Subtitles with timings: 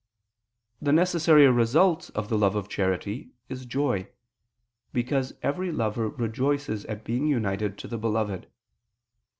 [0.81, 4.07] The necessary result of the love of charity is joy:
[4.93, 8.47] because every lover rejoices at being united to the beloved.